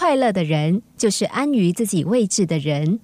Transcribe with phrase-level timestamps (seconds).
[0.00, 2.98] 快乐的人，就是安于自己位置的人。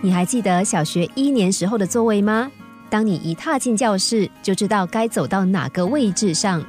[0.00, 2.50] 你还记得小学一年时候的座位吗？
[2.88, 6.64] 当你一踏进教室，就知道该走到哪个位置上。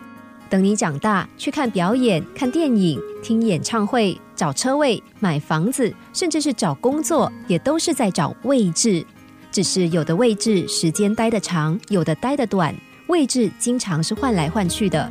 [0.50, 9.06] 等你长大去看表演、看电影、听演唱会、找车位、买房子，甚至是找工作，也都是在找位置。
[9.54, 12.76] 只是有的位置时间待得长，有的待得短，
[13.08, 15.10] 位置经常是换来换去的。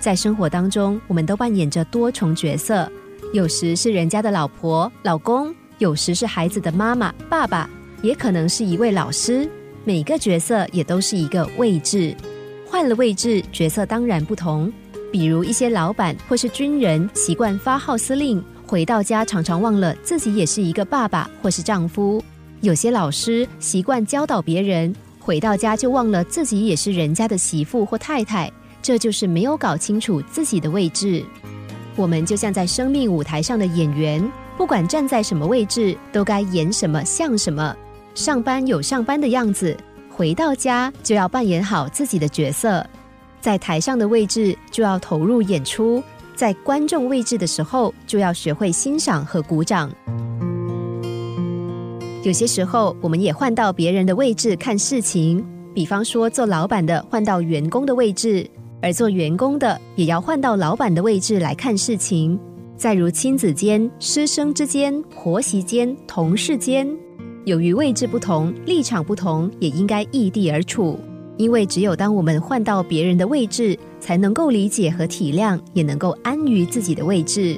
[0.00, 2.90] 在生活当中，我们都扮演着多重角色，
[3.34, 7.68] 有时是人家的老婆、老公，有时是孩子的妈妈、爸爸，
[8.02, 9.48] 也可能是一位老师。
[9.84, 12.16] 每个角色也都是一个位置。
[12.66, 14.72] 换了位置，角色当然不同。
[15.12, 22.22] 比如一些老板或是军人，习惯发号司令，回到家常常忘了自己也是一个爸爸或是丈夫；
[22.62, 28.50] 有些老师习惯教导别人，回到家就忘了自己也是人家的媳妇或太太，
[28.82, 31.24] 这就是没有搞清楚自己的位置。
[31.96, 37.76] 我们就像在生命舞台上的演员，不管站在什么位置，都该演什么像什么。
[38.14, 39.76] 上班有上班的样子。
[40.12, 42.86] 回到家就要扮演好自己的角色，
[43.40, 46.02] 在台上的位置就要投入演出，
[46.34, 49.90] 在观众位置的时候就要学会欣赏和鼓掌。
[52.22, 58.46] 有些时候，我们也换到别人的位置看事情，比方说做老板的换到员工的位置，
[58.82, 62.38] 而做员工的也要换到老板的位置来看事情。
[62.76, 66.88] 再如亲子间、师生之间、婆媳间、同事间。
[67.44, 70.98] 由于位置不同、立场不同，也应该异地而处。
[71.36, 77.56] 因为只有当我们换到别人的位置，才能够理解和体谅，也能够安于自己的位置。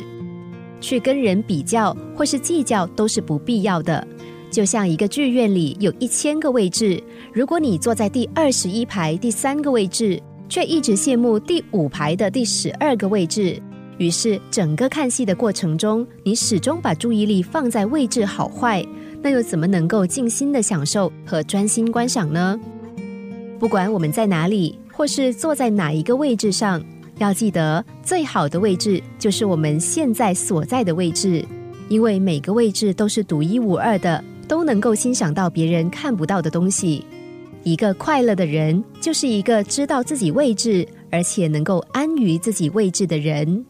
[0.81, 4.07] 去跟人比较或是计较都是不必要的。
[4.51, 10.21] 就像一个剧院里有一千个位置，如果你坐在第二十一排第三个位置，
[10.53, 13.59] 却一直羡慕第五排的第十二个位置，
[13.97, 18.85] 于是整个看戏的过程中，你始终把注意力放在位置好坏。
[19.23, 22.61] 那又怎么能够静心的享受和专心观赏呢？
[23.59, 26.85] 不管我们在哪里，或是坐在哪一个位置上，
[27.17, 31.43] 要记得最好的位置就是我们现在所在的位置，
[31.89, 37.07] 因为每个位置都是独一无二的，都能够欣赏到别人看不到的东西。
[37.65, 43.65] 一个快乐的人，就是一个知道自己位置，而且能够安于自己位置的人。